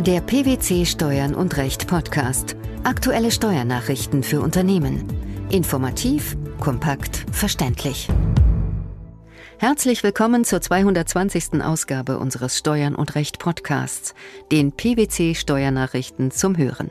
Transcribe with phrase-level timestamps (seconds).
[0.00, 2.56] Der PwC Steuern und Recht Podcast.
[2.84, 5.04] Aktuelle Steuernachrichten für Unternehmen.
[5.50, 8.08] Informativ, kompakt, verständlich.
[9.58, 11.62] Herzlich willkommen zur 220.
[11.62, 14.14] Ausgabe unseres Steuern und Recht Podcasts,
[14.50, 16.90] den PwC Steuernachrichten zum Hören.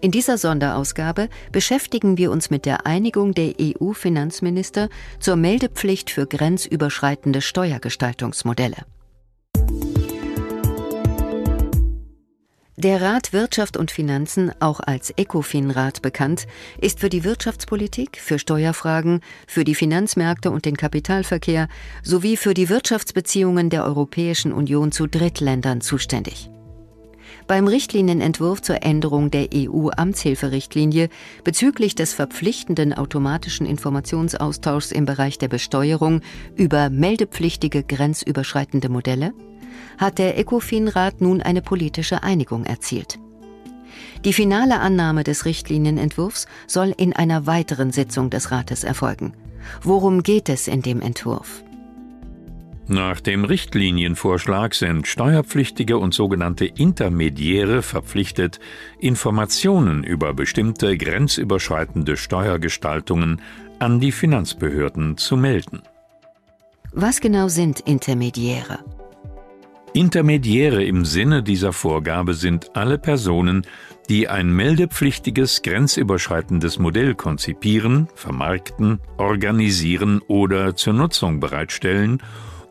[0.00, 4.88] In dieser Sonderausgabe beschäftigen wir uns mit der Einigung der EU-Finanzminister
[5.20, 8.86] zur Meldepflicht für grenzüberschreitende Steuergestaltungsmodelle.
[12.76, 16.48] Der Rat Wirtschaft und Finanzen, auch als ECOFIN-Rat bekannt,
[16.80, 21.68] ist für die Wirtschaftspolitik, für Steuerfragen, für die Finanzmärkte und den Kapitalverkehr
[22.02, 26.50] sowie für die Wirtschaftsbeziehungen der Europäischen Union zu Drittländern zuständig.
[27.46, 31.10] Beim Richtlinienentwurf zur Änderung der EU-Amtshilferichtlinie
[31.44, 36.22] bezüglich des verpflichtenden automatischen Informationsaustauschs im Bereich der Besteuerung
[36.56, 39.32] über meldepflichtige grenzüberschreitende Modelle
[39.98, 43.18] hat der ECOFIN-Rat nun eine politische Einigung erzielt.
[44.24, 49.34] Die finale Annahme des Richtlinienentwurfs soll in einer weiteren Sitzung des Rates erfolgen.
[49.82, 51.62] Worum geht es in dem Entwurf?
[52.86, 58.60] Nach dem Richtlinienvorschlag sind Steuerpflichtige und sogenannte Intermediäre verpflichtet,
[58.98, 63.40] Informationen über bestimmte grenzüberschreitende Steuergestaltungen
[63.78, 65.82] an die Finanzbehörden zu melden.
[66.92, 68.80] Was genau sind Intermediäre?
[69.94, 73.64] Intermediäre im Sinne dieser Vorgabe sind alle Personen,
[74.08, 82.20] die ein meldepflichtiges grenzüberschreitendes Modell konzipieren, vermarkten, organisieren oder zur Nutzung bereitstellen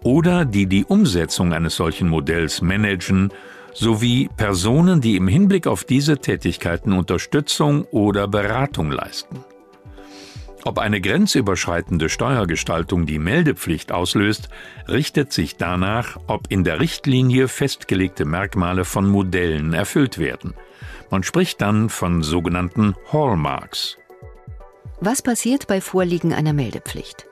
[0.03, 3.31] oder die die Umsetzung eines solchen Modells managen,
[3.73, 9.45] sowie Personen, die im Hinblick auf diese Tätigkeiten Unterstützung oder Beratung leisten.
[10.65, 14.47] Ob eine grenzüberschreitende Steuergestaltung die Meldepflicht auslöst,
[14.87, 20.53] richtet sich danach, ob in der Richtlinie festgelegte Merkmale von Modellen erfüllt werden.
[21.09, 23.97] Man spricht dann von sogenannten Hallmarks.
[25.01, 27.27] Was passiert bei Vorliegen einer Meldepflicht?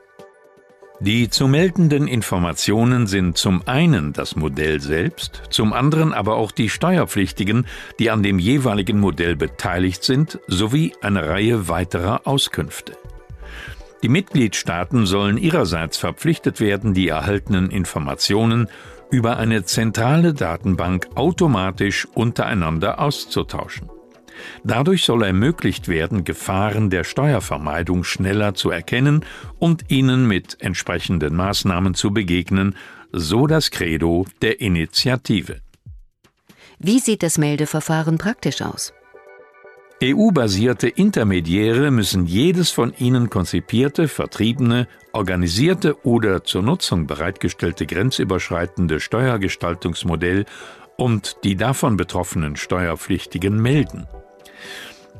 [1.00, 6.68] Die zu meldenden Informationen sind zum einen das Modell selbst, zum anderen aber auch die
[6.68, 7.66] Steuerpflichtigen,
[7.98, 12.96] die an dem jeweiligen Modell beteiligt sind, sowie eine Reihe weiterer Auskünfte.
[14.02, 18.68] Die Mitgliedstaaten sollen ihrerseits verpflichtet werden, die erhaltenen Informationen
[19.10, 23.90] über eine zentrale Datenbank automatisch untereinander auszutauschen.
[24.64, 29.24] Dadurch soll ermöglicht werden, Gefahren der Steuervermeidung schneller zu erkennen
[29.58, 32.74] und ihnen mit entsprechenden Maßnahmen zu begegnen,
[33.12, 35.60] so das Credo der Initiative.
[36.78, 38.92] Wie sieht das Meldeverfahren praktisch aus?
[40.02, 50.44] EU-basierte Intermediäre müssen jedes von ihnen konzipierte, vertriebene, organisierte oder zur Nutzung bereitgestellte grenzüberschreitende Steuergestaltungsmodell
[50.96, 54.08] und die davon betroffenen Steuerpflichtigen melden.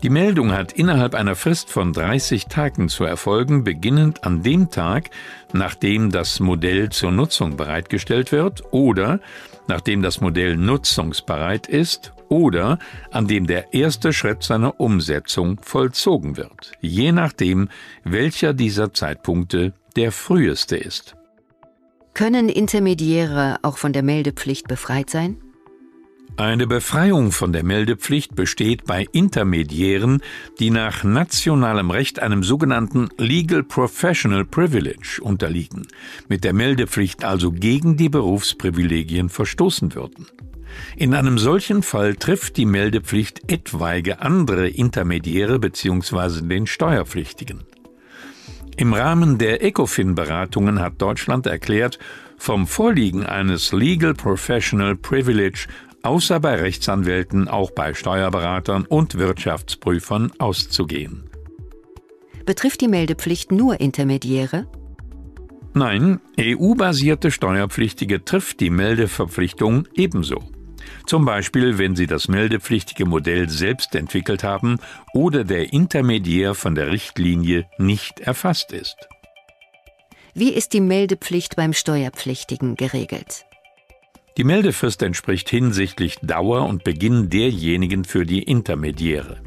[0.02, 5.10] Die Meldung hat innerhalb einer Frist von 30 Tagen zu erfolgen, beginnend an dem Tag,
[5.52, 9.20] nachdem das Modell zur Nutzung bereitgestellt wird oder
[9.68, 12.80] nachdem das Modell nutzungsbereit ist oder
[13.12, 17.68] an dem der erste Schritt seiner Umsetzung vollzogen wird, je nachdem,
[18.02, 21.14] welcher dieser Zeitpunkte der früheste ist.
[22.12, 25.36] Können Intermediäre auch von der Meldepflicht befreit sein?
[26.38, 30.22] Eine Befreiung von der Meldepflicht besteht bei Intermediären,
[30.58, 35.86] die nach nationalem Recht einem sogenannten Legal Professional Privilege unterliegen,
[36.28, 40.26] mit der Meldepflicht also gegen die Berufsprivilegien verstoßen würden.
[40.96, 46.40] In einem solchen Fall trifft die Meldepflicht etwaige andere Intermediäre bzw.
[46.40, 47.64] den Steuerpflichtigen.
[48.78, 51.98] Im Rahmen der ECOFIN-Beratungen hat Deutschland erklärt,
[52.38, 55.66] vom Vorliegen eines Legal Professional Privilege
[56.02, 61.30] außer bei Rechtsanwälten auch bei Steuerberatern und Wirtschaftsprüfern auszugehen.
[62.44, 64.66] Betrifft die Meldepflicht nur Intermediäre?
[65.74, 70.42] Nein, EU-basierte Steuerpflichtige trifft die Meldeverpflichtung ebenso.
[71.06, 74.78] Zum Beispiel, wenn sie das meldepflichtige Modell selbst entwickelt haben
[75.14, 78.96] oder der Intermediär von der Richtlinie nicht erfasst ist.
[80.34, 83.44] Wie ist die Meldepflicht beim Steuerpflichtigen geregelt?
[84.36, 89.38] Die Meldefrist entspricht hinsichtlich Dauer und Beginn derjenigen für die Intermediäre.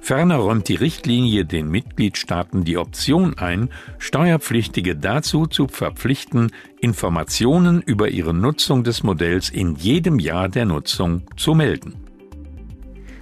[0.00, 8.08] Ferner räumt die Richtlinie den Mitgliedstaaten die Option ein, Steuerpflichtige dazu zu verpflichten, Informationen über
[8.08, 11.94] ihre Nutzung des Modells in jedem Jahr der Nutzung zu melden.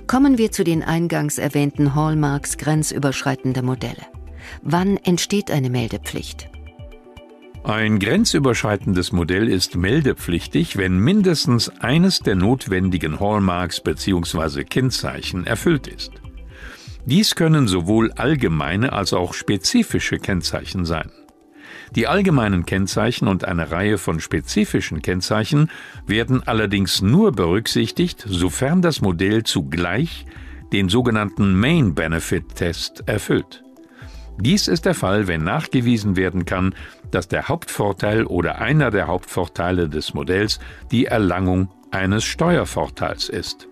[0.07, 4.07] Kommen wir zu den eingangs erwähnten Hallmarks grenzüberschreitender Modelle.
[4.63, 6.52] Wann entsteht eine Meldepflicht?
[7.65, 14.65] Ein grenzüberschreitendes Modell ist meldepflichtig, wenn mindestens eines der notwendigen Hallmarks bzw.
[14.65, 16.11] Kennzeichen erfüllt ist.
[17.07, 21.11] Dies können sowohl allgemeine als auch spezifische Kennzeichen sein.
[21.95, 25.71] Die allgemeinen Kennzeichen und eine Reihe von spezifischen Kennzeichen
[26.05, 30.27] werden allerdings nur berücksichtigt, sofern das Modell zugleich
[30.73, 33.63] den sogenannten Main Benefit Test erfüllt.
[34.39, 36.75] Dies ist der Fall, wenn nachgewiesen werden kann,
[37.11, 40.59] dass der Hauptvorteil oder einer der Hauptvorteile des Modells
[40.91, 43.69] die Erlangung eines Steuervorteils ist.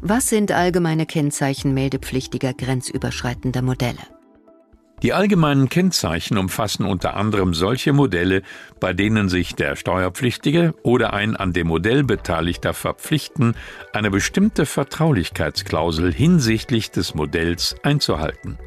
[0.00, 3.98] Was sind allgemeine Kennzeichen meldepflichtiger grenzüberschreitender Modelle?
[5.02, 8.42] Die allgemeinen Kennzeichen umfassen unter anderem solche Modelle,
[8.80, 13.54] bei denen sich der Steuerpflichtige oder ein an dem Modell Beteiligter verpflichten,
[13.92, 18.58] eine bestimmte Vertraulichkeitsklausel hinsichtlich des Modells einzuhalten.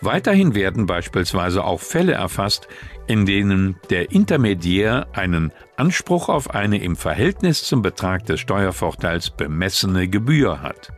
[0.00, 2.68] Weiterhin werden beispielsweise auch Fälle erfasst,
[3.06, 10.08] in denen der Intermediär einen Anspruch auf eine im Verhältnis zum Betrag des Steuervorteils bemessene
[10.08, 10.92] Gebühr hat.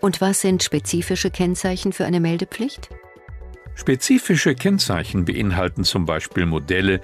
[0.00, 2.90] Und was sind spezifische Kennzeichen für eine Meldepflicht?
[3.74, 7.00] Spezifische Kennzeichen beinhalten zum Beispiel Modelle,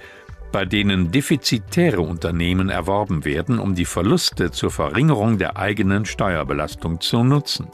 [0.51, 7.23] bei denen defizitäre Unternehmen erworben werden, um die Verluste zur Verringerung der eigenen Steuerbelastung zu
[7.23, 7.67] nutzen.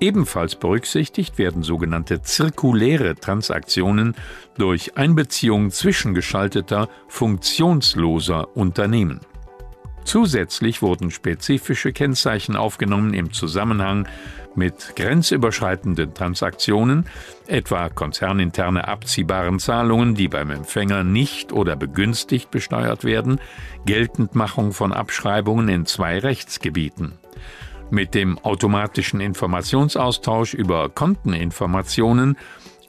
[0.00, 4.14] Ebenfalls berücksichtigt werden sogenannte zirkuläre Transaktionen
[4.56, 9.20] durch Einbeziehung zwischengeschalteter, funktionsloser Unternehmen.
[10.04, 14.08] Zusätzlich wurden spezifische Kennzeichen aufgenommen im Zusammenhang
[14.54, 17.06] mit grenzüberschreitenden Transaktionen,
[17.46, 23.40] etwa konzerninterne abziehbaren Zahlungen, die beim Empfänger nicht oder begünstigt besteuert werden,
[23.86, 27.12] Geltendmachung von Abschreibungen in zwei Rechtsgebieten
[27.92, 32.36] mit dem automatischen Informationsaustausch über Konteninformationen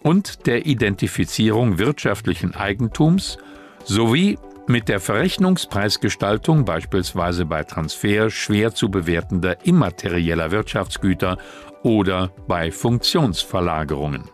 [0.01, 3.37] und der Identifizierung wirtschaftlichen Eigentums
[3.83, 11.37] sowie mit der Verrechnungspreisgestaltung beispielsweise bei Transfer schwer zu bewertender immaterieller Wirtschaftsgüter
[11.83, 14.29] oder bei Funktionsverlagerungen.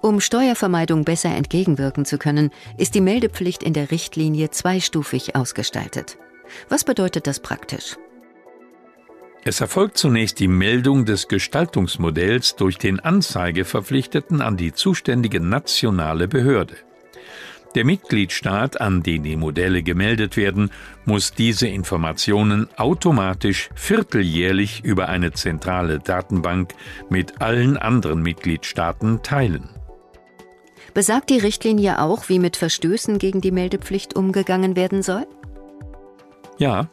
[0.00, 6.16] Um Steuervermeidung besser entgegenwirken zu können, ist die Meldepflicht in der Richtlinie zweistufig ausgestaltet.
[6.68, 7.96] Was bedeutet das praktisch?
[9.44, 16.76] Es erfolgt zunächst die Meldung des Gestaltungsmodells durch den Anzeigeverpflichteten an die zuständige nationale Behörde.
[17.74, 20.70] Der Mitgliedstaat, an den die Modelle gemeldet werden,
[21.06, 26.74] muss diese Informationen automatisch vierteljährlich über eine zentrale Datenbank
[27.08, 29.70] mit allen anderen Mitgliedstaaten teilen.
[30.94, 35.26] Besagt die Richtlinie auch, wie mit Verstößen gegen die Meldepflicht umgegangen werden soll?
[36.58, 36.90] Ja,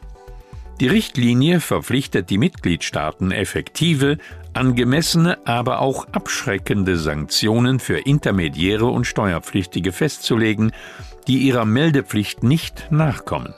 [0.80, 4.16] die Richtlinie verpflichtet die Mitgliedstaaten effektive,
[4.54, 10.72] angemessene, aber auch abschreckende Sanktionen für Intermediäre und Steuerpflichtige festzulegen,
[11.26, 13.54] die ihrer Meldepflicht nicht nachkommen.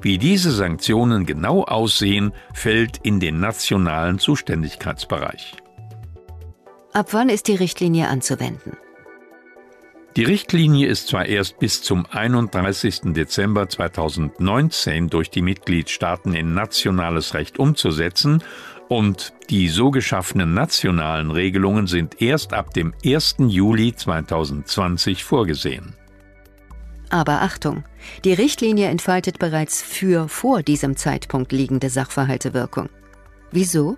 [0.00, 5.54] Wie diese Sanktionen genau aussehen, fällt in den nationalen Zuständigkeitsbereich.
[6.92, 8.76] Ab wann ist die Richtlinie anzuwenden?
[10.16, 13.12] Die Richtlinie ist zwar erst bis zum 31.
[13.14, 18.40] Dezember 2019 durch die Mitgliedstaaten in nationales Recht umzusetzen
[18.88, 23.36] und die so geschaffenen nationalen Regelungen sind erst ab dem 1.
[23.48, 25.94] Juli 2020 vorgesehen.
[27.10, 27.82] Aber Achtung,
[28.24, 32.88] die Richtlinie entfaltet bereits für vor diesem Zeitpunkt liegende Sachverhalte Wirkung.
[33.50, 33.96] Wieso?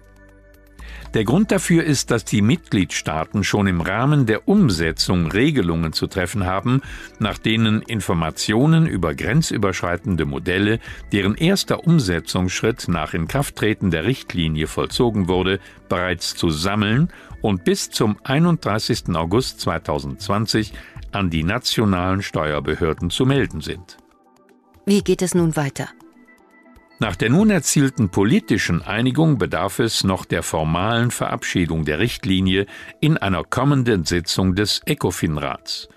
[1.14, 6.44] Der Grund dafür ist, dass die Mitgliedstaaten schon im Rahmen der Umsetzung Regelungen zu treffen
[6.44, 6.82] haben,
[7.18, 10.78] nach denen Informationen über grenzüberschreitende Modelle,
[11.12, 18.18] deren erster Umsetzungsschritt nach Inkrafttreten der Richtlinie vollzogen wurde, bereits zu sammeln und bis zum
[18.24, 19.14] 31.
[19.14, 20.72] August 2020
[21.12, 23.96] an die nationalen Steuerbehörden zu melden sind.
[24.84, 25.88] Wie geht es nun weiter?
[26.98, 32.66] Nach der nun erzielten politischen Einigung bedarf es noch der formalen Verabschiedung der Richtlinie
[33.00, 35.88] in einer kommenden Sitzung des ECOFIN-Rats.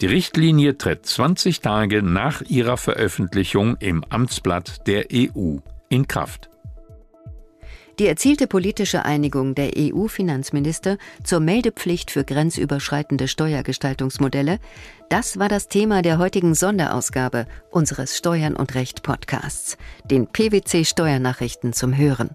[0.00, 5.56] Die Richtlinie tritt 20 Tage nach ihrer Veröffentlichung im Amtsblatt der EU
[5.90, 6.48] in Kraft.
[7.98, 14.58] Die erzielte politische Einigung der EU-Finanzminister zur Meldepflicht für grenzüberschreitende Steuergestaltungsmodelle,
[15.08, 21.72] das war das Thema der heutigen Sonderausgabe unseres Steuern und Recht Podcasts, den PwC Steuernachrichten
[21.72, 22.30] zum Hören.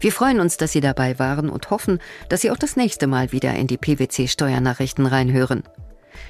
[0.00, 1.98] Wir freuen uns, dass Sie dabei waren und hoffen,
[2.28, 5.62] dass Sie auch das nächste Mal wieder in die PwC Steuernachrichten reinhören.